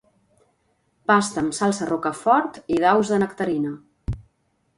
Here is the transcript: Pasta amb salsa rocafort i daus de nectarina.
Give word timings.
Pasta 1.11 1.43
amb 1.43 1.57
salsa 1.57 1.89
rocafort 1.91 2.59
i 2.77 2.81
daus 2.85 3.13
de 3.13 3.21
nectarina. 3.27 3.77